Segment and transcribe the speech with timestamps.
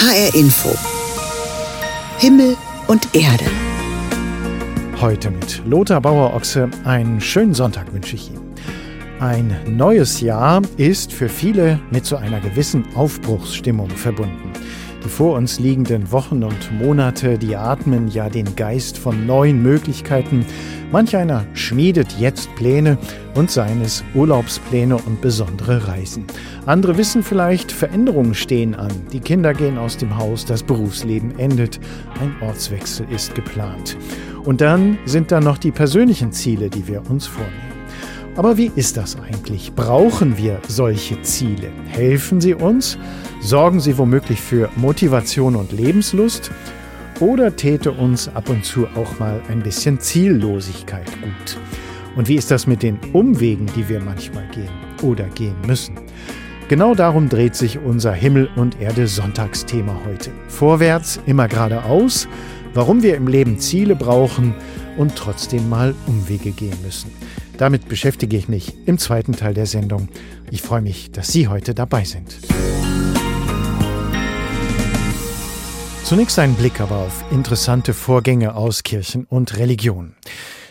[0.00, 0.70] HR Info.
[2.18, 2.56] Himmel
[2.88, 3.44] und Erde.
[5.00, 6.68] Heute mit Lothar Bauer-Ochse.
[6.84, 8.54] Einen schönen Sonntag wünsche ich Ihnen.
[9.20, 14.53] Ein neues Jahr ist für viele mit so einer gewissen Aufbruchsstimmung verbunden.
[15.04, 20.46] Die vor uns liegenden Wochen und Monate, die atmen ja den Geist von neuen Möglichkeiten.
[20.90, 22.96] Manch einer schmiedet jetzt Pläne
[23.34, 26.24] und seien es Urlaubspläne und besondere Reisen.
[26.64, 28.92] Andere wissen vielleicht, Veränderungen stehen an.
[29.12, 31.80] Die Kinder gehen aus dem Haus, das Berufsleben endet,
[32.22, 33.98] ein Ortswechsel ist geplant.
[34.44, 37.74] Und dann sind da noch die persönlichen Ziele, die wir uns vornehmen.
[38.36, 39.74] Aber wie ist das eigentlich?
[39.74, 41.70] Brauchen wir solche Ziele?
[41.86, 42.98] Helfen sie uns?
[43.44, 46.50] Sorgen sie womöglich für Motivation und Lebenslust?
[47.20, 51.58] Oder täte uns ab und zu auch mal ein bisschen Ziellosigkeit gut?
[52.16, 54.70] Und wie ist das mit den Umwegen, die wir manchmal gehen
[55.02, 55.94] oder gehen müssen?
[56.68, 60.30] Genau darum dreht sich unser Himmel und Erde Sonntagsthema heute.
[60.48, 62.26] Vorwärts, immer geradeaus,
[62.72, 64.54] warum wir im Leben Ziele brauchen
[64.96, 67.10] und trotzdem mal Umwege gehen müssen.
[67.58, 70.08] Damit beschäftige ich mich im zweiten Teil der Sendung.
[70.50, 72.38] Ich freue mich, dass Sie heute dabei sind.
[76.04, 80.14] Zunächst ein Blick aber auf interessante Vorgänge aus Kirchen und Religion.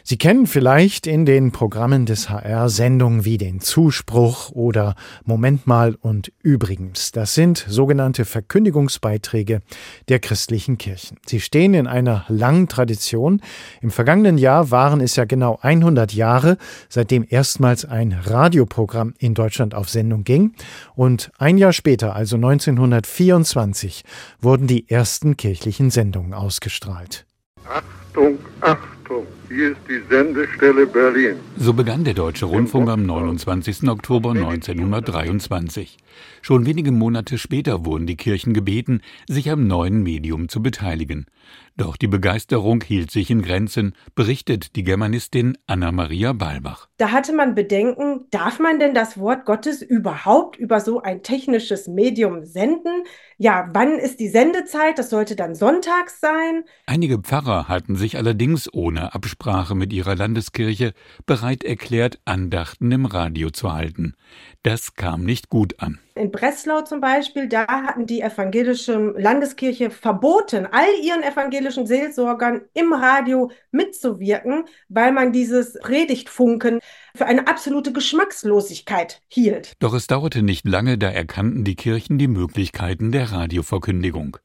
[0.06, 5.96] Sie kennen vielleicht in den Programmen des HR Sendungen wie den Zuspruch oder Moment mal
[5.96, 7.14] und übrigens.
[7.14, 9.62] Das sind sogenannte Verkündigungsbeiträge
[10.10, 11.20] der christlichen Kirchen.
[11.26, 13.42] Sie stehen in einer langen Tradition.
[13.82, 16.58] Im vergangenen Jahr waren es ja genau 100 Jahre,
[16.90, 20.54] seitdem erstmals ein Radioprogramm in Deutschland auf Sendung ging.
[20.96, 24.04] Und ein Jahr später, also 1924,
[24.42, 27.26] wurden die ersten kirchlichen Sendungen ausgestrahlt.
[27.66, 31.36] Achtung, Achtung, hier ist die Sendestelle Berlin.
[31.58, 33.88] So begann der Deutsche Rundfunk am 29.
[33.88, 35.98] Oktober 1923.
[36.42, 41.28] Schon wenige Monate später wurden die Kirchen gebeten, sich am neuen Medium zu beteiligen.
[41.76, 46.88] Doch die Begeisterung hielt sich in Grenzen, berichtet die Germanistin Anna-Maria Balbach.
[46.98, 51.88] Da hatte man Bedenken, darf man denn das Wort Gottes überhaupt über so ein technisches
[51.88, 53.04] Medium senden?
[53.38, 55.00] Ja, wann ist die Sendezeit?
[55.00, 56.64] Das sollte dann sonntags sein.
[56.86, 60.94] Einige Pfarrer hatten sich allerdings ohne Absprache mit ihrer Landeskirche
[61.26, 64.14] bereit erklärt, Andachten im Radio zu halten.
[64.62, 66.00] Das kam nicht gut an.
[66.16, 72.94] In Breslau zum Beispiel, da hatten die evangelische Landeskirche verboten, all ihren evangelischen Seelsorgern im
[72.94, 76.82] Radio mitzuwirken, weil man dieses Predigtfunken
[77.16, 79.74] für eine absolute Geschmackslosigkeit hielt.
[79.80, 84.38] Doch es dauerte nicht lange, da erkannten die Kirchen die Möglichkeiten der Radioverkündigung.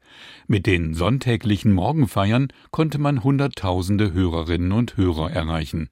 [0.47, 5.91] Mit den sonntäglichen Morgenfeiern konnte man Hunderttausende Hörerinnen und Hörer erreichen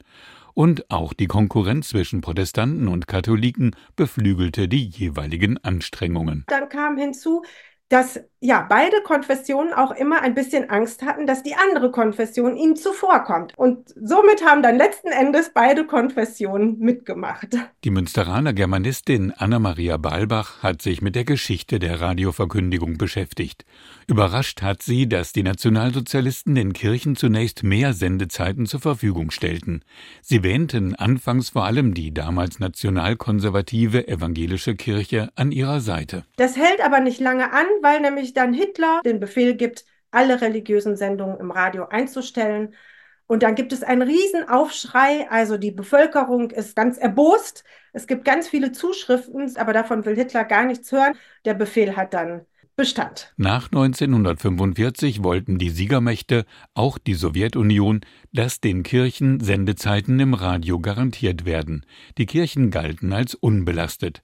[0.56, 6.44] und auch die Konkurrenz zwischen Protestanten und Katholiken beflügelte die jeweiligen Anstrengungen.
[6.48, 7.44] Dann kam hinzu,
[7.88, 12.76] dass ja beide Konfessionen auch immer ein bisschen Angst hatten, dass die andere Konfession ihnen
[12.76, 13.52] zuvorkommt.
[13.56, 17.48] Und somit haben dann letzten Endes beide Konfessionen mitgemacht.
[17.84, 23.64] Die Münsteraner Germanistin Anna-Maria Balbach hat sich mit der Geschichte der Radioverkündigung beschäftigt.
[24.08, 29.82] Überrascht hat sie, dass die Nationalsozialisten den Kirchen zunächst mehr Sendezeiten zur Verfügung stellten.
[30.22, 36.24] Sie wähnten anfangs vor allem die damals nationalkonservative evangelische Kirche an ihrer Seite.
[36.36, 40.96] Das hält aber nicht lange an, weil nämlich dann Hitler den Befehl gibt, alle religiösen
[40.96, 42.74] Sendungen im Radio einzustellen.
[43.26, 47.64] Und dann gibt es einen Riesenaufschrei, also die Bevölkerung ist ganz erbost.
[47.92, 51.14] Es gibt ganz viele Zuschriften, aber davon will Hitler gar nichts hören.
[51.44, 53.32] Der Befehl hat dann Bestand.
[53.38, 56.44] Nach 1945 wollten die Siegermächte,
[56.74, 58.02] auch die Sowjetunion,
[58.34, 61.86] dass den Kirchen Sendezeiten im Radio garantiert werden.
[62.18, 64.22] Die Kirchen galten als unbelastet.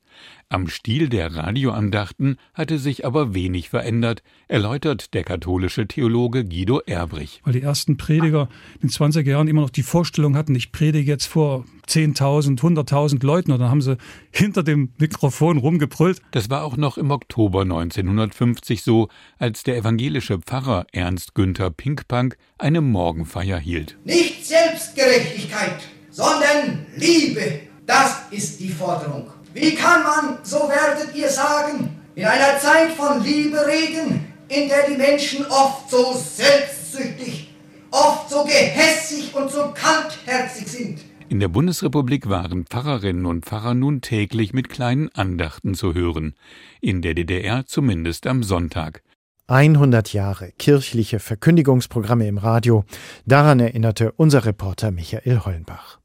[0.53, 7.41] Am Stil der Radioandachten hatte sich aber wenig verändert, erläutert der katholische Theologe Guido Erbrich.
[7.45, 11.11] Weil die ersten Prediger in den 20er Jahren immer noch die Vorstellung hatten, ich predige
[11.11, 13.97] jetzt vor 10.000, 100.000 Leuten und dann haben sie
[14.31, 16.21] hinter dem Mikrofon rumgebrüllt.
[16.33, 19.09] Das war auch noch im Oktober 1950 so,
[19.39, 23.97] als der evangelische Pfarrer Ernst Günther Pinkpank eine Morgenfeier hielt.
[24.05, 25.81] Nicht Selbstgerechtigkeit,
[26.11, 29.32] sondern Liebe, das ist die Forderung.
[29.55, 34.87] Wie kann man, so werdet ihr sagen, in einer Zeit von Liebe reden, in der
[34.89, 37.55] die Menschen oft so selbstsüchtig,
[37.91, 41.01] oft so gehässig und so kaltherzig sind?
[41.29, 46.35] In der Bundesrepublik waren Pfarrerinnen und Pfarrer nun täglich mit kleinen Andachten zu hören,
[46.81, 49.03] in der DDR zumindest am Sonntag.
[49.49, 52.85] 100 Jahre kirchliche Verkündigungsprogramme im Radio,
[53.27, 56.02] daran erinnerte unser Reporter Michael Hollenbach.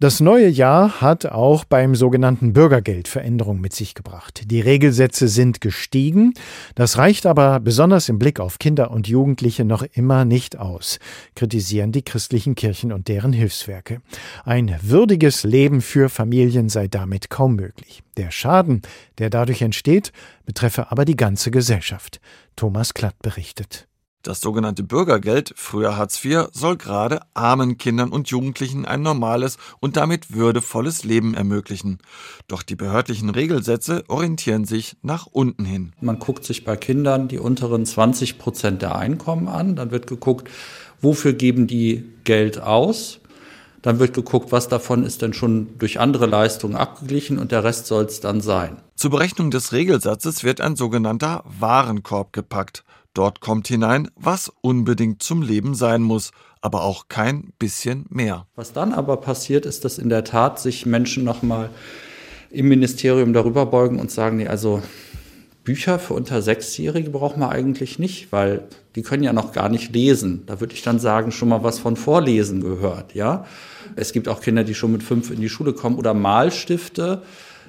[0.00, 4.42] Das neue Jahr hat auch beim sogenannten Bürgergeld Veränderungen mit sich gebracht.
[4.50, 6.34] Die Regelsätze sind gestiegen.
[6.74, 10.98] Das reicht aber besonders im Blick auf Kinder und Jugendliche noch immer nicht aus,
[11.36, 14.02] kritisieren die christlichen Kirchen und deren Hilfswerke.
[14.44, 18.02] Ein würdiges Leben für Familien sei damit kaum möglich.
[18.16, 18.82] Der Schaden,
[19.18, 20.12] der dadurch entsteht,
[20.44, 22.20] betreffe aber die ganze Gesellschaft.
[22.56, 23.86] Thomas Klatt berichtet.
[24.24, 29.98] Das sogenannte Bürgergeld, früher Hartz IV, soll gerade armen Kindern und Jugendlichen ein normales und
[29.98, 31.98] damit würdevolles Leben ermöglichen.
[32.48, 35.92] Doch die behördlichen Regelsätze orientieren sich nach unten hin.
[36.00, 39.76] Man guckt sich bei Kindern die unteren 20 Prozent der Einkommen an.
[39.76, 40.48] Dann wird geguckt,
[41.02, 43.20] wofür geben die Geld aus.
[43.82, 47.88] Dann wird geguckt, was davon ist denn schon durch andere Leistungen abgeglichen und der Rest
[47.88, 48.78] soll es dann sein.
[48.96, 52.84] Zur Berechnung des Regelsatzes wird ein sogenannter Warenkorb gepackt.
[53.14, 58.46] Dort kommt hinein, was unbedingt zum Leben sein muss, aber auch kein bisschen mehr.
[58.56, 61.70] Was dann aber passiert, ist, dass in der Tat sich Menschen nochmal
[62.50, 64.82] im Ministerium darüber beugen und sagen, nee, also
[65.62, 68.64] Bücher für unter Sechsjährige braucht man eigentlich nicht, weil
[68.96, 70.42] die können ja noch gar nicht lesen.
[70.46, 73.46] Da würde ich dann sagen, schon mal was von Vorlesen gehört, ja.
[73.96, 77.22] Es gibt auch Kinder, die schon mit fünf in die Schule kommen oder Malstifte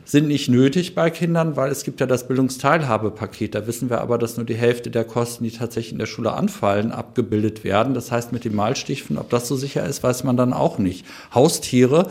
[0.06, 3.56] sind nicht nötig bei Kindern, weil es gibt ja das Bildungsteilhabepaket.
[3.56, 6.34] Da wissen wir aber, dass nur die Hälfte der Kosten, die tatsächlich in der Schule
[6.34, 7.94] anfallen, abgebildet werden.
[7.94, 11.06] Das heißt, mit dem Malstichen, ob das so sicher ist, weiß man dann auch nicht.
[11.34, 12.10] Haustiere,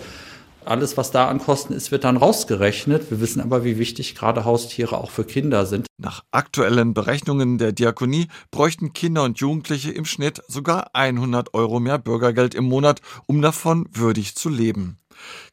[0.65, 3.11] alles, was da an Kosten ist, wird dann rausgerechnet.
[3.11, 5.87] Wir wissen aber, wie wichtig gerade Haustiere auch für Kinder sind.
[5.99, 11.99] Nach aktuellen Berechnungen der Diakonie bräuchten Kinder und Jugendliche im Schnitt sogar 100 Euro mehr
[11.99, 14.99] Bürgergeld im Monat, um davon würdig zu leben.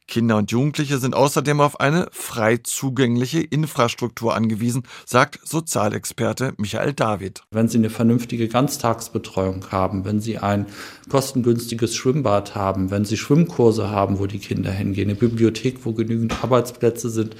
[0.08, 7.42] Kinder und Jugendliche sind außerdem auf eine frei zugängliche Infrastruktur angewiesen, sagt Sozialexperte Michael David.
[7.50, 10.66] Wenn Sie eine vernünftige Ganztagsbetreuung haben, wenn Sie ein
[11.08, 16.42] kostengünstiges Schwimmbad haben, wenn Sie Schwimmkurse haben, wo die Kinder hingehen, eine Bibliothek, wo genügend
[16.42, 17.36] Arbeitsplätze sind,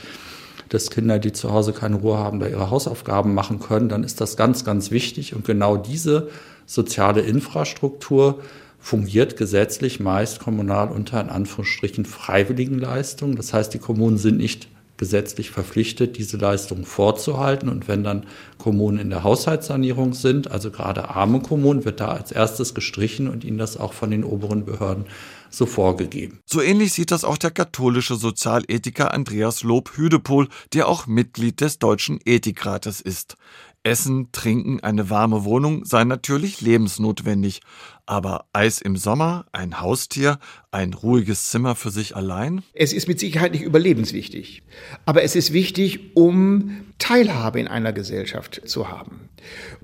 [0.73, 4.21] dass Kinder, die zu Hause keine Ruhe haben, da ihre Hausaufgaben machen können, dann ist
[4.23, 5.35] das ganz, ganz wichtig.
[5.35, 6.31] Und genau diese
[6.65, 8.41] soziale Infrastruktur
[8.83, 13.37] fungiert gesetzlich meist kommunal unter in Anführungsstrichen freiwilligen Leistungen.
[13.37, 17.69] Das heißt, die Kommunen sind nicht gesetzlich verpflichtet, diese Leistungen vorzuhalten.
[17.69, 18.27] Und wenn dann
[18.59, 23.45] Kommunen in der Haushaltssanierung sind, also gerade arme Kommunen, wird da als erstes gestrichen und
[23.45, 25.07] ihnen das auch von den oberen Behörden
[25.49, 26.41] so vorgegeben.
[26.47, 32.19] So ähnlich sieht das auch der katholische Sozialethiker Andreas Lob-Hüdepohl, der auch Mitglied des Deutschen
[32.25, 33.37] Ethikrates ist.
[33.85, 37.61] Essen, Trinken, eine warme Wohnung seien natürlich lebensnotwendig.
[38.07, 40.39] Aber Eis im Sommer, ein Haustier,
[40.71, 42.63] ein ruhiges Zimmer für sich allein?
[42.75, 44.63] Es ist mit Sicherheit nicht überlebenswichtig.
[45.07, 49.29] Aber es ist wichtig, um Teilhabe in einer Gesellschaft zu haben.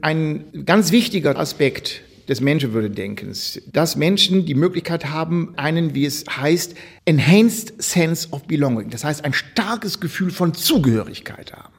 [0.01, 6.75] Ein ganz wichtiger Aspekt des Menschenwürdedenkens, dass Menschen die Möglichkeit haben, einen, wie es heißt,
[7.07, 11.78] enhanced sense of belonging, das heißt ein starkes Gefühl von Zugehörigkeit haben.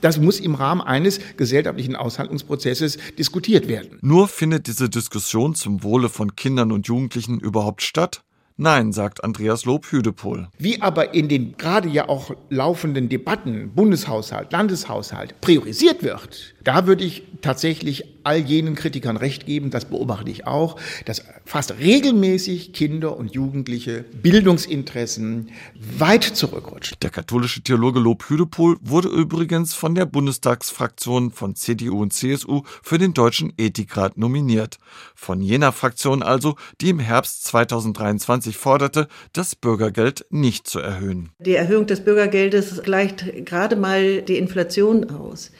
[0.00, 3.98] Das muss im Rahmen eines gesellschaftlichen Aushandlungsprozesses diskutiert werden.
[4.00, 8.22] Nur findet diese Diskussion zum Wohle von Kindern und Jugendlichen überhaupt statt?
[8.60, 10.48] Nein, sagt Andreas Lob-Hüdepohl.
[10.58, 17.04] Wie aber in den gerade ja auch laufenden Debatten, Bundeshaushalt, Landeshaushalt, priorisiert wird, da würde
[17.04, 23.16] ich tatsächlich all jenen Kritikern recht geben, das beobachte ich auch, dass fast regelmäßig Kinder
[23.16, 25.50] und Jugendliche Bildungsinteressen
[25.98, 26.96] weit zurückrutschen.
[27.02, 32.98] Der katholische Theologe Lob Hüdepohl wurde übrigens von der Bundestagsfraktion von CDU und CSU für
[32.98, 34.78] den Deutschen Ethikrat nominiert.
[35.14, 41.30] Von jener Fraktion also, die im Herbst 2023 forderte, das Bürgergeld nicht zu erhöhen.
[41.38, 45.50] Die Erhöhung des Bürgergeldes gleicht gerade mal die Inflation aus.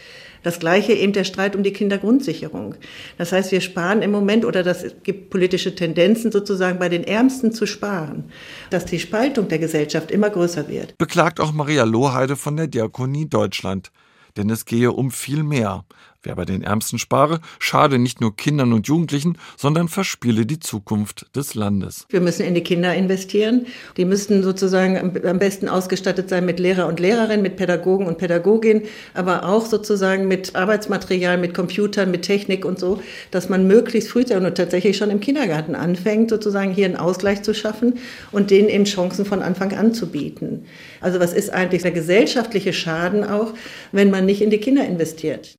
[0.49, 2.75] Das gleiche eben der Streit um die Kindergrundsicherung.
[3.19, 7.53] Das heißt, wir sparen im Moment oder das gibt politische Tendenzen sozusagen bei den Ärmsten
[7.53, 8.33] zu sparen,
[8.71, 10.97] dass die Spaltung der Gesellschaft immer größer wird.
[10.97, 13.93] Beklagt auch Maria Lohheide von der Diakonie Deutschland.
[14.39, 15.85] Denn es gehe um viel mehr.
[16.25, 21.27] Wer bei den Ärmsten spare, schade nicht nur Kindern und Jugendlichen, sondern verspiele die Zukunft
[21.37, 22.07] des Landes.
[22.09, 23.67] Wir müssen in die Kinder investieren.
[23.97, 28.83] Die müssten sozusagen am besten ausgestattet sein mit Lehrer und Lehrerinnen, mit Pädagogen und Pädagoginnen,
[29.15, 34.19] aber auch sozusagen mit Arbeitsmaterial, mit Computern, mit Technik und so, dass man möglichst früh
[34.19, 37.99] und tatsächlich schon im Kindergarten anfängt, sozusagen hier einen Ausgleich zu schaffen
[38.33, 40.65] und denen eben Chancen von Anfang an zu bieten.
[41.01, 43.55] Also was ist eigentlich der gesellschaftliche Schaden auch,
[43.93, 45.58] wenn man nicht in die Kinder investiert?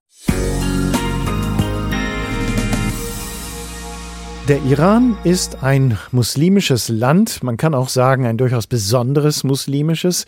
[4.50, 10.26] Der Iran ist ein muslimisches Land, man kann auch sagen ein durchaus besonderes muslimisches.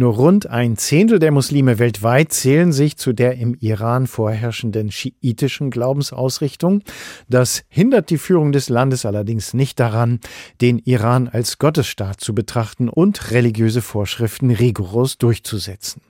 [0.00, 5.72] Nur rund ein Zehntel der Muslime weltweit zählen sich zu der im Iran vorherrschenden schiitischen
[5.72, 6.84] Glaubensausrichtung.
[7.28, 10.20] Das hindert die Führung des Landes allerdings nicht daran,
[10.60, 16.00] den Iran als Gottesstaat zu betrachten und religiöse Vorschriften rigoros durchzusetzen.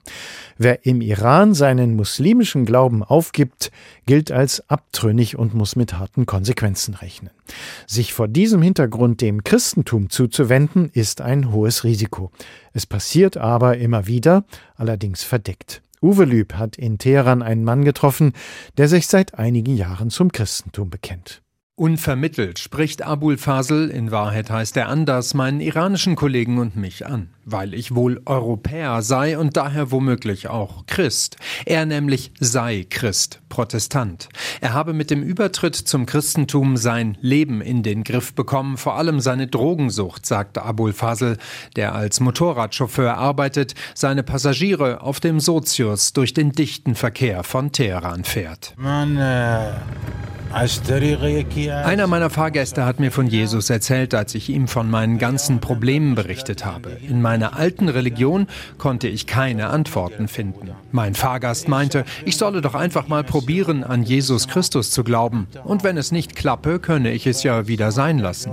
[0.59, 3.71] Wer im Iran seinen muslimischen Glauben aufgibt,
[4.05, 7.31] gilt als abtrünnig und muss mit harten Konsequenzen rechnen.
[7.87, 12.29] Sich vor diesem Hintergrund dem Christentum zuzuwenden, ist ein hohes Risiko.
[12.73, 14.45] Es passiert aber immer wieder,
[14.75, 15.81] allerdings verdeckt.
[16.01, 18.33] Uwe Lüb hat in Teheran einen Mann getroffen,
[18.77, 21.41] der sich seit einigen Jahren zum Christentum bekennt.
[21.79, 27.29] Unvermittelt spricht Abul Fasel, in Wahrheit heißt er anders, meinen iranischen Kollegen und mich an,
[27.45, 31.37] weil ich wohl Europäer sei und daher womöglich auch Christ.
[31.65, 34.27] Er nämlich sei Christ, Protestant.
[34.59, 39.21] Er habe mit dem Übertritt zum Christentum sein Leben in den Griff bekommen, vor allem
[39.21, 41.37] seine Drogensucht, sagte Abul Fasel,
[41.77, 48.25] der als Motorradchauffeur arbeitet, seine Passagiere auf dem Sozius durch den dichten Verkehr von Teheran
[48.25, 48.73] fährt.
[48.75, 49.71] Man, äh
[50.51, 56.15] einer meiner Fahrgäste hat mir von Jesus erzählt, als ich ihm von meinen ganzen Problemen
[56.15, 56.97] berichtet habe.
[57.07, 58.47] In meiner alten Religion
[58.79, 60.71] konnte ich keine Antworten finden.
[60.91, 65.47] Mein Fahrgast meinte, ich solle doch einfach mal probieren, an Jesus Christus zu glauben.
[65.65, 68.51] Und wenn es nicht klappe, könne ich es ja wieder sein lassen.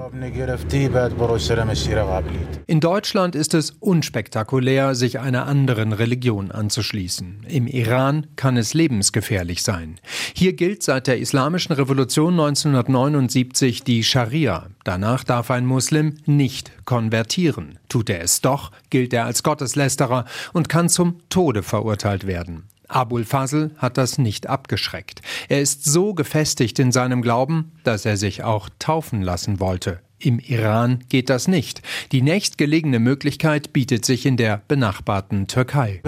[2.67, 7.47] In Deutschland ist es unspektakulär, sich einer anderen Religion anzuschließen.
[7.49, 9.99] Im Iran kann es lebensgefährlich sein.
[10.35, 14.67] Hier gilt seit der islamischen Revolution Revolution 1979 die Scharia.
[14.83, 17.79] Danach darf ein Muslim nicht konvertieren.
[17.89, 22.65] Tut er es doch, gilt er als Gotteslästerer und kann zum Tode verurteilt werden.
[22.89, 25.23] Abul Fazl hat das nicht abgeschreckt.
[25.49, 30.01] Er ist so gefestigt in seinem Glauben, dass er sich auch taufen lassen wollte.
[30.19, 31.83] Im Iran geht das nicht.
[32.11, 36.01] Die nächstgelegene Möglichkeit bietet sich in der benachbarten Türkei.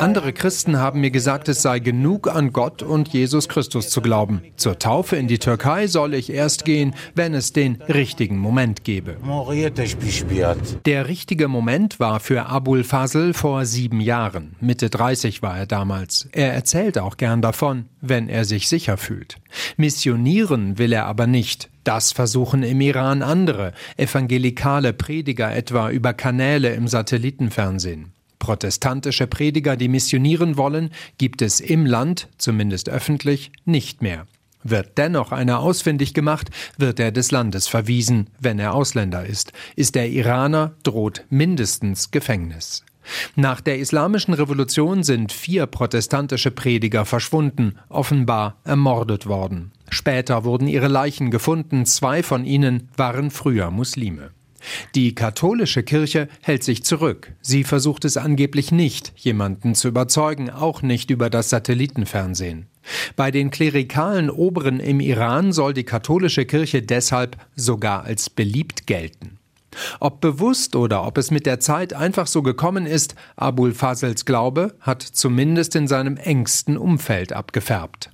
[0.00, 4.42] Andere Christen haben mir gesagt, es sei genug an Gott und Jesus Christus zu glauben.
[4.56, 9.16] Zur Taufe in die Türkei soll ich erst gehen, wenn es den richtigen Moment gebe.
[10.84, 14.56] Der richtige Moment war für Abul Fazl vor sieben Jahren.
[14.60, 16.28] Mitte 30 war er damals.
[16.32, 19.36] Er erzählt auch gern davon, wenn er sich sicher fühlt.
[19.76, 21.71] Missionieren will er aber nicht.
[21.84, 28.12] Das versuchen im Iran andere, evangelikale Prediger etwa über Kanäle im Satellitenfernsehen.
[28.38, 34.26] Protestantische Prediger, die missionieren wollen, gibt es im Land, zumindest öffentlich, nicht mehr.
[34.64, 39.52] Wird dennoch einer ausfindig gemacht, wird er des Landes verwiesen, wenn er Ausländer ist.
[39.74, 42.84] Ist er Iraner, droht mindestens Gefängnis.
[43.34, 49.72] Nach der Islamischen Revolution sind vier protestantische Prediger verschwunden, offenbar ermordet worden.
[49.92, 54.30] Später wurden ihre Leichen gefunden, zwei von ihnen waren früher Muslime.
[54.94, 57.34] Die katholische Kirche hält sich zurück.
[57.42, 62.68] Sie versucht es angeblich nicht, jemanden zu überzeugen, auch nicht über das Satellitenfernsehen.
[63.16, 69.38] Bei den klerikalen Oberen im Iran soll die katholische Kirche deshalb sogar als beliebt gelten.
[70.00, 74.74] Ob bewusst oder ob es mit der Zeit einfach so gekommen ist, Abul Fazels Glaube
[74.80, 78.10] hat zumindest in seinem engsten Umfeld abgefärbt.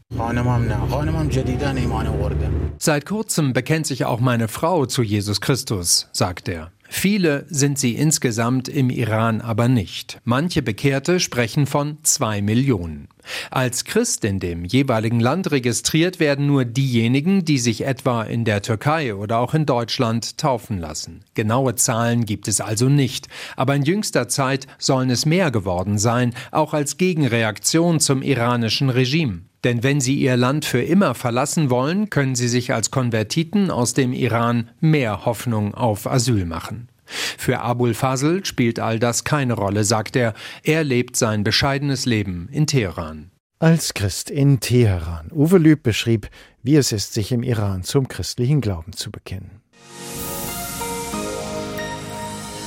[2.78, 6.70] Seit kurzem bekennt sich auch meine Frau zu Jesus Christus, sagt er.
[6.90, 10.21] Viele sind sie insgesamt im Iran aber nicht.
[10.25, 13.09] Manche Bekehrte sprechen von zwei Millionen.
[13.50, 18.62] Als Christ in dem jeweiligen Land registriert werden nur diejenigen, die sich etwa in der
[18.62, 21.21] Türkei oder auch in Deutschland taufen lassen.
[21.35, 26.35] Genaue Zahlen gibt es also nicht, aber in jüngster Zeit sollen es mehr geworden sein,
[26.52, 29.42] auch als Gegenreaktion zum iranischen Regime.
[29.64, 33.92] Denn wenn sie ihr Land für immer verlassen wollen, können sie sich als Konvertiten aus
[33.92, 36.88] dem Iran mehr Hoffnung auf Asyl machen.
[37.06, 40.34] Für Abul Fazl spielt all das keine Rolle, sagt er.
[40.62, 43.30] Er lebt sein bescheidenes Leben in Teheran.
[43.58, 45.30] Als Christ in Teheran.
[45.32, 46.28] Uwe Lüb beschrieb,
[46.62, 49.62] wie es ist, sich im Iran zum christlichen Glauben zu bekennen.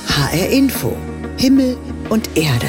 [0.08, 0.94] HR Info.
[1.38, 1.78] Himmel
[2.10, 2.68] und Erde.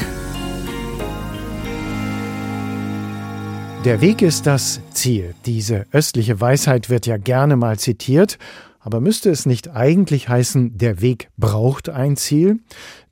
[3.86, 5.36] Der Weg ist das Ziel.
[5.46, 8.38] Diese östliche Weisheit wird ja gerne mal zitiert.
[8.80, 12.60] Aber müsste es nicht eigentlich heißen, der Weg braucht ein Ziel?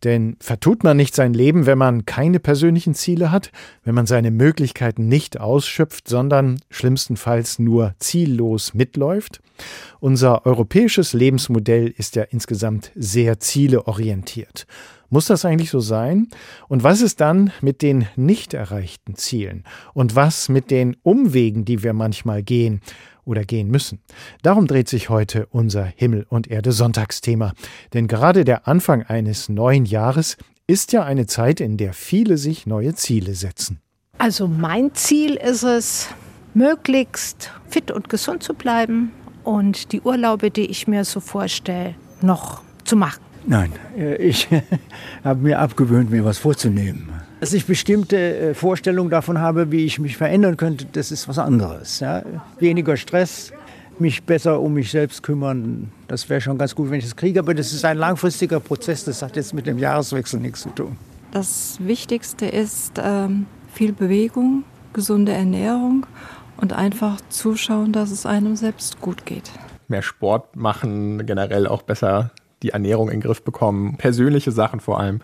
[0.06, 3.52] Denn vertut man nicht sein Leben, wenn man keine persönlichen Ziele hat,
[3.84, 9.42] wenn man seine Möglichkeiten nicht ausschöpft, sondern schlimmstenfalls nur ziellos mitläuft?
[10.00, 14.66] Unser europäisches Lebensmodell ist ja insgesamt sehr zieleorientiert.
[15.14, 16.30] Muss das eigentlich so sein?
[16.70, 19.66] Und was ist dann mit den nicht erreichten Zielen?
[19.94, 22.80] Und was mit den Umwegen, die wir manchmal gehen
[23.26, 24.00] oder gehen müssen?
[24.42, 27.52] Darum dreht sich heute unser Himmel und Erde Sonntagsthema.
[27.94, 32.66] Denn gerade der Anfang eines neuen Jahres ist ja eine Zeit, in der viele sich
[32.66, 33.82] neue Ziele setzen.
[34.18, 36.08] Also mein Ziel ist es,
[36.54, 39.12] möglichst fit und gesund zu bleiben
[39.44, 43.31] und die Urlaube, die ich mir so vorstelle, noch zu machen.
[43.46, 44.48] Nein, äh, ich
[45.24, 47.10] habe mir abgewöhnt, mir was vorzunehmen.
[47.40, 51.40] Dass ich bestimmte äh, Vorstellungen davon habe, wie ich mich verändern könnte, das ist was
[51.40, 52.00] anderes.
[52.00, 52.24] Ja?
[52.60, 53.52] Weniger Stress,
[53.98, 57.40] mich besser um mich selbst kümmern, das wäre schon ganz gut, wenn ich das kriege.
[57.40, 60.98] Aber das ist ein langfristiger Prozess, das hat jetzt mit dem Jahreswechsel nichts zu tun.
[61.32, 66.06] Das Wichtigste ist ähm, viel Bewegung, gesunde Ernährung
[66.58, 69.50] und einfach zuschauen, dass es einem selbst gut geht.
[69.88, 72.32] Mehr Sport machen, generell auch besser
[72.64, 75.22] die Ernährung in den Griff bekommen, persönliche Sachen vor allem.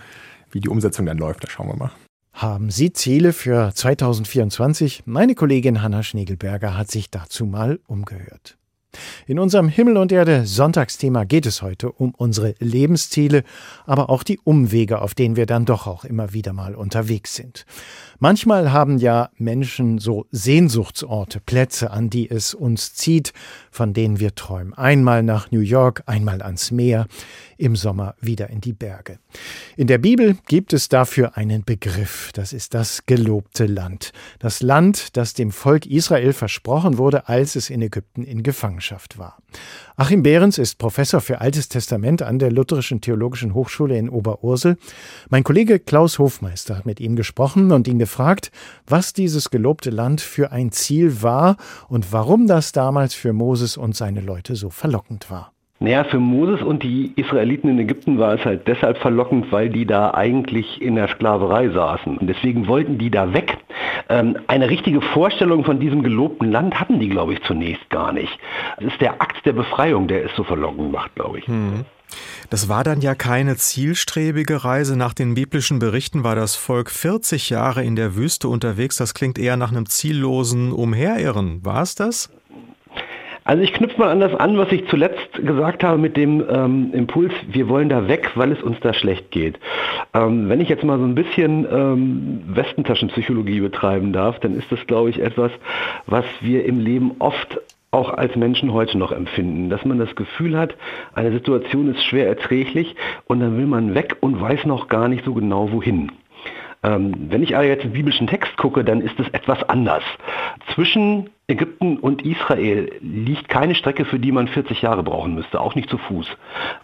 [0.51, 1.91] Wie die Umsetzung dann läuft, da schauen wir mal.
[2.33, 5.03] Haben Sie Ziele für 2024?
[5.05, 8.57] Meine Kollegin Hanna Schnegelberger hat sich dazu mal umgehört.
[9.25, 13.43] In unserem Himmel und Erde Sonntagsthema geht es heute um unsere Lebensziele,
[13.85, 17.65] aber auch die Umwege, auf denen wir dann doch auch immer wieder mal unterwegs sind.
[18.19, 23.31] Manchmal haben ja Menschen so Sehnsuchtsorte, Plätze, an die es uns zieht,
[23.69, 24.73] von denen wir träumen.
[24.73, 27.05] Einmal nach New York, einmal ans Meer,
[27.57, 29.19] im Sommer wieder in die Berge.
[29.75, 34.13] In der Bibel gibt es dafür einen Begriff, das ist das gelobte Land.
[34.39, 39.37] Das Land, das dem Volk Israel versprochen wurde, als es in Ägypten in Gefangenschaft war.
[39.99, 44.77] Achim Behrens ist Professor für Altes Testament an der Lutherischen Theologischen Hochschule in Oberursel.
[45.29, 48.51] Mein Kollege Klaus Hofmeister hat mit ihm gesprochen und ihn gefragt,
[48.85, 51.57] was dieses gelobte Land für ein Ziel war
[51.89, 55.56] und warum das damals für Moses und seine Leute so verlockend war.
[55.79, 59.85] Naja, für Moses und die Israeliten in Ägypten war es halt deshalb verlockend, weil die
[59.85, 62.17] da eigentlich in der Sklaverei saßen.
[62.17, 63.57] Und deswegen wollten die da weg.
[64.09, 68.39] Ähm, eine richtige Vorstellung von diesem gelobten Land hatten die, glaube ich, zunächst gar nicht.
[68.77, 71.47] Es ist der Akt der Befreiung, der es so verlockend macht, glaube ich.
[71.47, 71.85] Hm.
[72.49, 74.97] Das war dann ja keine zielstrebige Reise.
[74.97, 78.95] Nach den biblischen Berichten war das Volk 40 Jahre in der Wüste unterwegs.
[78.95, 81.63] Das klingt eher nach einem ziellosen Umherirren.
[81.65, 82.29] War es das?
[83.47, 86.91] Also ich knüpfe mal an das an, was ich zuletzt gesagt habe mit dem ähm,
[86.91, 89.57] Impuls, wir wollen da weg, weil es uns da schlecht geht.
[90.13, 94.85] Ähm, wenn ich jetzt mal so ein bisschen ähm, Westentaschenpsychologie betreiben darf, dann ist das,
[94.85, 95.49] glaube ich, etwas,
[96.07, 97.57] was wir im Leben oft
[97.91, 100.75] auch als Menschen heute noch empfinden, dass man das Gefühl hat,
[101.13, 105.23] eine Situation ist schwer erträglich und dann will man weg und weiß noch gar nicht
[105.23, 106.11] so genau wohin.
[106.83, 110.03] Ähm, wenn ich aber jetzt den biblischen Text gucke, dann ist es etwas anders.
[110.75, 115.75] Zwischen Ägypten und Israel liegt keine Strecke, für die man 40 Jahre brauchen müsste, auch
[115.75, 116.27] nicht zu Fuß.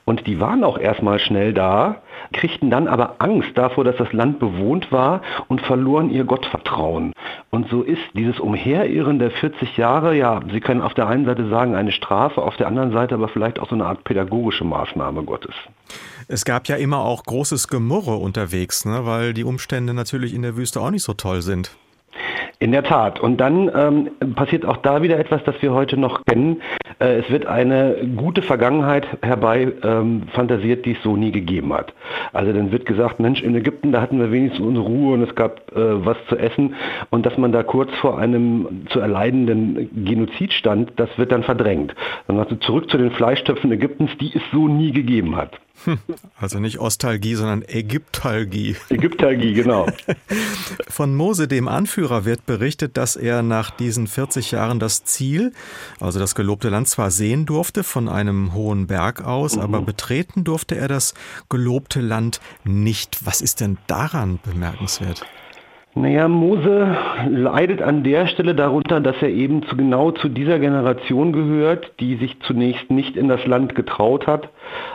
[0.05, 4.39] Und die waren auch erstmal schnell da, kriegten dann aber Angst davor, dass das Land
[4.39, 7.11] bewohnt war und verloren ihr Gottvertrauen.
[7.49, 11.49] Und so ist dieses Umherirren der 40 Jahre, ja, Sie können auf der einen Seite
[11.49, 15.23] sagen, eine Strafe, auf der anderen Seite aber vielleicht auch so eine Art pädagogische Maßnahme
[15.23, 15.55] Gottes.
[16.29, 20.55] Es gab ja immer auch großes Gemurre unterwegs, ne, weil die Umstände natürlich in der
[20.55, 21.75] Wüste auch nicht so toll sind.
[22.63, 23.19] In der Tat.
[23.19, 26.61] Und dann ähm, passiert auch da wieder etwas, das wir heute noch kennen.
[26.97, 31.93] Äh, es wird eine gute Vergangenheit herbei ähm, fantasiert, die es so nie gegeben hat.
[32.31, 35.35] Also dann wird gesagt, Mensch, in Ägypten, da hatten wir wenigstens unsere Ruhe und es
[35.35, 36.75] gab äh, was zu essen.
[37.09, 41.93] Und dass man da kurz vor einem zu erleidenden Genozid stand, das wird dann verdrängt.
[42.27, 45.59] Dann du zurück zu den Fleischtöpfen Ägyptens, die es so nie gegeben hat.
[46.39, 48.75] Also nicht Ostalgie, sondern Ägyptalgie.
[48.89, 49.87] Ägyptalgie, genau.
[50.87, 55.53] Von Mose, dem Anführer, wird berichtet, dass er nach diesen 40 Jahren das Ziel,
[55.99, 59.61] also das gelobte Land, zwar sehen durfte von einem hohen Berg aus, mhm.
[59.61, 61.13] aber betreten durfte er das
[61.49, 63.25] gelobte Land nicht.
[63.25, 65.25] Was ist denn daran bemerkenswert?
[65.95, 66.97] Naja, Mose
[67.29, 72.15] leidet an der Stelle darunter, dass er eben zu, genau zu dieser Generation gehört, die
[72.15, 74.49] sich zunächst nicht in das Land getraut hat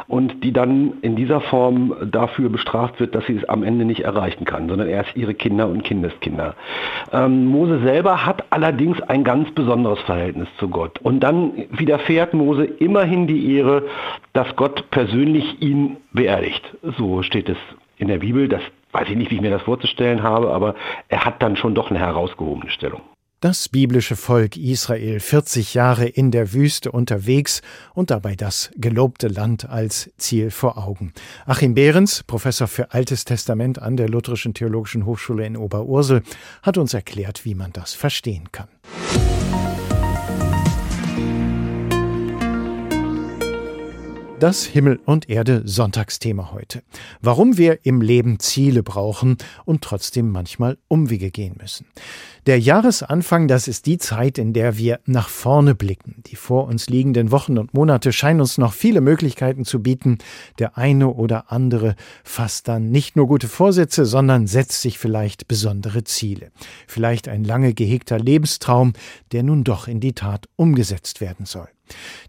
[0.08, 4.00] und die dann in dieser Form dafür bestraft wird, dass sie es am Ende nicht
[4.00, 6.56] erreichen kann, sondern erst ihre Kinder und Kindeskinder.
[7.12, 10.98] Ähm, Mose selber hat allerdings ein ganz besonderes Verhältnis zu Gott.
[11.00, 13.84] Und dann widerfährt Mose immerhin die Ehre,
[14.32, 16.76] dass Gott persönlich ihn beerdigt.
[16.98, 17.58] So steht es
[17.98, 18.48] in der Bibel.
[18.48, 20.74] Das weiß ich nicht, wie ich mir das vorzustellen habe, aber
[21.08, 23.02] er hat dann schon doch eine herausgehobene Stellung.
[23.40, 27.62] Das biblische Volk Israel 40 Jahre in der Wüste unterwegs
[27.94, 31.12] und dabei das gelobte Land als Ziel vor Augen.
[31.46, 36.24] Achim Behrens, Professor für Altes Testament an der Lutherischen Theologischen Hochschule in Oberursel,
[36.64, 38.68] hat uns erklärt, wie man das verstehen kann.
[44.40, 46.84] Das Himmel und Erde Sonntagsthema heute.
[47.20, 51.86] Warum wir im Leben Ziele brauchen und trotzdem manchmal Umwege gehen müssen.
[52.46, 56.22] Der Jahresanfang, das ist die Zeit, in der wir nach vorne blicken.
[56.26, 60.18] Die vor uns liegenden Wochen und Monate scheinen uns noch viele Möglichkeiten zu bieten.
[60.60, 66.04] Der eine oder andere fasst dann nicht nur gute Vorsätze, sondern setzt sich vielleicht besondere
[66.04, 66.52] Ziele.
[66.86, 68.92] Vielleicht ein lange gehegter Lebenstraum,
[69.32, 71.68] der nun doch in die Tat umgesetzt werden soll.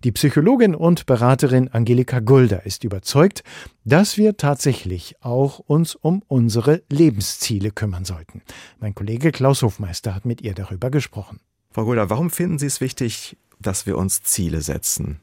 [0.04, 3.44] Die Psychologin und Beraterin Angelika Gulder ist überzeugt,
[3.86, 8.42] dass wir tatsächlich auch uns um unsere Lebensziele kümmern sollten.
[8.80, 11.40] Mein Kollege Klaus Hofmeister hat mit ihr darüber gesprochen.
[11.72, 15.22] Frau Gulder, warum finden Sie es wichtig, dass wir uns Ziele setzen?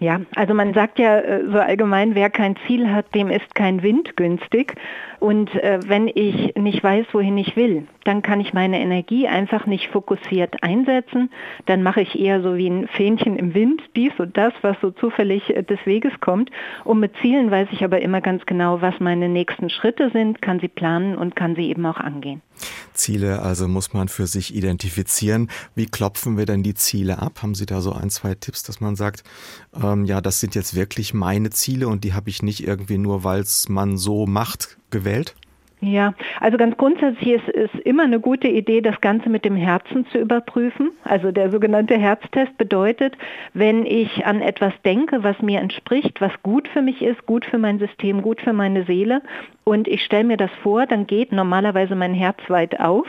[0.00, 3.82] Ja, also man sagt ja äh, so allgemein, wer kein Ziel hat, dem ist kein
[3.82, 4.76] Wind günstig.
[5.18, 9.66] Und äh, wenn ich nicht weiß, wohin ich will, dann kann ich meine Energie einfach
[9.66, 11.30] nicht fokussiert einsetzen.
[11.66, 14.92] Dann mache ich eher so wie ein Fähnchen im Wind, dies und das, was so
[14.92, 16.50] zufällig äh, des Weges kommt.
[16.84, 20.60] Und mit Zielen weiß ich aber immer ganz genau, was meine nächsten Schritte sind, kann
[20.60, 22.40] sie planen und kann sie eben auch angehen.
[22.94, 25.50] Ziele also muss man für sich identifizieren.
[25.74, 27.42] Wie klopfen wir denn die Ziele ab?
[27.42, 29.22] Haben Sie da so ein, zwei Tipps, dass man sagt,
[29.80, 33.24] ähm, ja, das sind jetzt wirklich meine Ziele und die habe ich nicht irgendwie nur,
[33.24, 35.34] weil es man so macht, gewählt?
[35.80, 40.06] Ja, also ganz grundsätzlich ist es immer eine gute Idee, das Ganze mit dem Herzen
[40.06, 40.90] zu überprüfen.
[41.04, 43.16] Also der sogenannte Herztest bedeutet,
[43.54, 47.58] wenn ich an etwas denke, was mir entspricht, was gut für mich ist, gut für
[47.58, 49.22] mein System, gut für meine Seele
[49.68, 53.06] und ich stelle mir das vor, dann geht normalerweise mein Herz weit auf.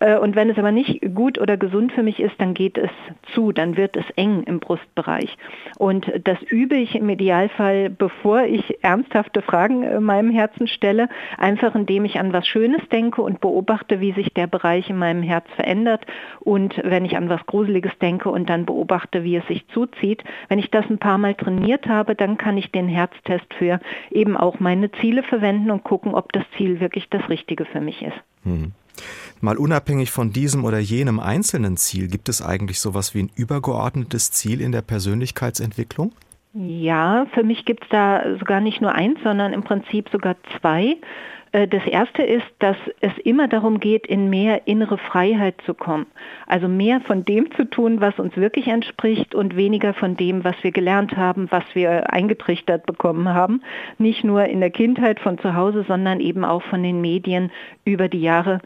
[0.00, 2.90] Äh, und wenn es aber nicht gut oder gesund für mich ist, dann geht es
[3.32, 5.38] zu, dann wird es eng im Brustbereich.
[5.78, 11.76] Und das übe ich im Idealfall, bevor ich ernsthafte Fragen äh, meinem Herzen stelle, einfach
[11.76, 15.46] indem ich an was Schönes denke und beobachte, wie sich der Bereich in meinem Herz
[15.56, 16.04] verändert.
[16.40, 20.58] Und wenn ich an was Gruseliges denke und dann beobachte, wie es sich zuzieht, wenn
[20.58, 24.60] ich das ein paar Mal trainiert habe, dann kann ich den Herztest für eben auch
[24.60, 28.16] meine Ziele verwenden und gucken, ob das Ziel wirklich das Richtige für mich ist.
[28.44, 28.72] Hm.
[29.40, 34.30] Mal unabhängig von diesem oder jenem einzelnen Ziel, gibt es eigentlich sowas wie ein übergeordnetes
[34.30, 36.12] Ziel in der Persönlichkeitsentwicklung?
[36.54, 40.96] Ja, für mich gibt es da sogar nicht nur eins, sondern im Prinzip sogar zwei.
[41.52, 46.06] Äh, das erste ist, dass es immer darum geht, in mehr innere Freiheit zu kommen.
[46.46, 50.56] Also mehr von dem zu tun, was uns wirklich entspricht und weniger von dem, was
[50.62, 53.62] wir gelernt haben, was wir eingetrichtert bekommen haben.
[53.98, 57.50] Nicht nur in der Kindheit von zu Hause, sondern eben auch von den Medien
[57.84, 58.60] über die Jahre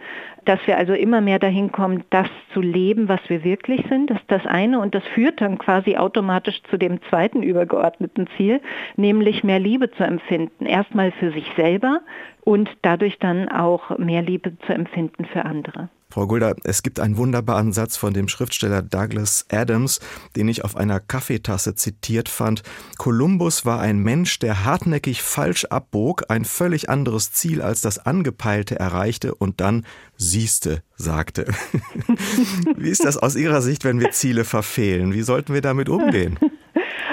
[0.47, 4.11] dass wir also immer mehr dahin kommen, das zu leben, was wir wirklich sind.
[4.11, 8.61] Das ist das eine und das führt dann quasi automatisch zu dem zweiten übergeordneten Ziel,
[8.97, 10.67] nämlich mehr Liebe zu empfinden.
[10.67, 12.01] Erstmal für sich selber
[12.43, 15.89] und dadurch dann auch mehr Liebe zu empfinden für andere.
[16.09, 20.01] Frau Gulda, es gibt einen wunderbaren Satz von dem Schriftsteller Douglas Adams,
[20.37, 22.63] den ich auf einer Kaffeetasse zitiert fand.
[22.97, 28.79] Kolumbus war ein Mensch, der hartnäckig falsch abbog, ein völlig anderes Ziel als das angepeilte
[28.79, 29.85] erreichte und dann
[30.17, 31.47] siehste sagte.
[32.77, 35.13] Wie ist das aus Ihrer Sicht, wenn wir Ziele verfehlen?
[35.13, 36.39] Wie sollten wir damit umgehen?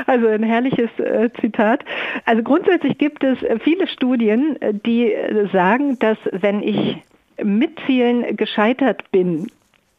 [0.05, 1.85] Also ein herrliches äh, Zitat.
[2.25, 5.13] Also grundsätzlich gibt es viele Studien, äh, die
[5.53, 6.97] sagen, dass wenn ich
[7.43, 9.47] mit Zielen gescheitert bin,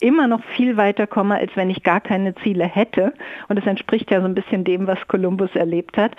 [0.00, 3.14] immer noch viel weiter komme, als wenn ich gar keine Ziele hätte.
[3.48, 6.12] Und das entspricht ja so ein bisschen dem, was Kolumbus erlebt hat.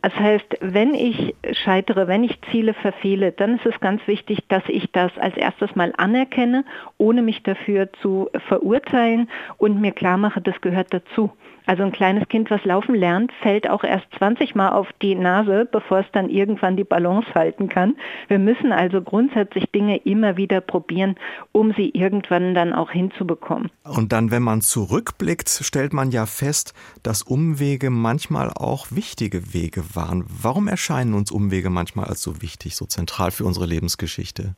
[0.00, 4.62] Das heißt, wenn ich scheitere, wenn ich Ziele verfehle, dann ist es ganz wichtig, dass
[4.68, 6.64] ich das als erstes mal anerkenne,
[6.98, 11.32] ohne mich dafür zu verurteilen und mir klar mache, das gehört dazu.
[11.66, 15.68] Also ein kleines Kind, was laufen lernt, fällt auch erst 20 Mal auf die Nase,
[15.70, 17.96] bevor es dann irgendwann die Balance halten kann.
[18.28, 21.16] Wir müssen also grundsätzlich Dinge immer wieder probieren,
[21.52, 23.70] um sie irgendwann dann auch hinzubekommen.
[23.84, 29.82] Und dann, wenn man zurückblickt, stellt man ja fest, dass Umwege manchmal auch wichtige Wege
[29.94, 30.24] waren.
[30.28, 34.56] Warum erscheinen uns Umwege manchmal als so wichtig, so zentral für unsere Lebensgeschichte?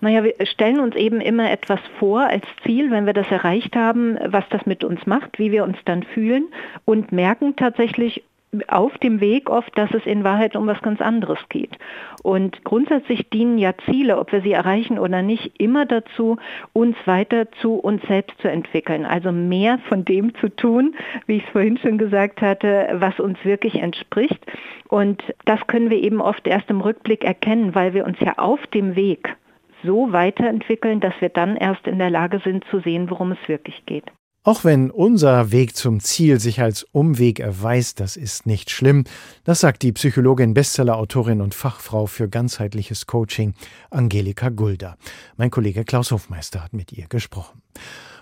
[0.00, 4.18] Naja, wir stellen uns eben immer etwas vor als Ziel, wenn wir das erreicht haben,
[4.26, 6.48] was das mit uns macht, wie wir uns dann fühlen
[6.84, 8.22] und merken tatsächlich,
[8.68, 11.76] auf dem Weg oft, dass es in Wahrheit um was ganz anderes geht.
[12.22, 16.38] Und grundsätzlich dienen ja Ziele, ob wir sie erreichen oder nicht, immer dazu,
[16.72, 19.04] uns weiter zu uns selbst zu entwickeln.
[19.04, 20.94] Also mehr von dem zu tun,
[21.26, 24.40] wie ich es vorhin schon gesagt hatte, was uns wirklich entspricht.
[24.88, 28.66] Und das können wir eben oft erst im Rückblick erkennen, weil wir uns ja auf
[28.68, 29.36] dem Weg
[29.84, 33.84] so weiterentwickeln, dass wir dann erst in der Lage sind zu sehen, worum es wirklich
[33.86, 34.04] geht.
[34.44, 39.04] Auch wenn unser Weg zum Ziel sich als Umweg erweist, das ist nicht schlimm.
[39.44, 43.52] Das sagt die Psychologin, Bestsellerautorin und Fachfrau für ganzheitliches Coaching
[43.90, 44.96] Angelika Gulda.
[45.36, 47.60] Mein Kollege Klaus Hofmeister hat mit ihr gesprochen.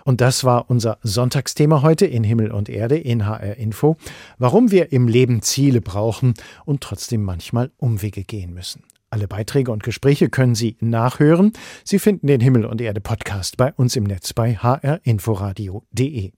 [0.03, 3.95] Und das war unser Sonntagsthema heute in Himmel und Erde in HR Info,
[4.37, 6.33] warum wir im Leben Ziele brauchen
[6.65, 8.83] und trotzdem manchmal Umwege gehen müssen.
[9.09, 11.53] Alle Beiträge und Gespräche können Sie nachhören.
[11.83, 16.31] Sie finden den Himmel und Erde Podcast bei uns im Netz bei hrinforadio.de.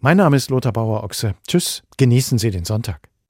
[0.00, 1.34] Mein Name ist Lothar Bauer-Ochse.
[1.46, 3.07] Tschüss, genießen Sie den Sonntag.